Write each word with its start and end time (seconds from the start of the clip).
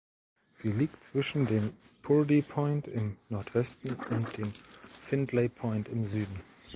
Sie 0.51 0.71
liegt 0.71 1.03
zwischen 1.03 1.45
dem 1.45 1.73
Purdy 2.01 2.41
Point 2.41 2.87
im 2.87 3.17
Nordwesten 3.29 3.95
und 4.09 4.35
dem 4.35 4.51
Findlay 4.51 5.47
Point 5.47 5.87
im 5.89 6.05
Süden. 6.05 6.41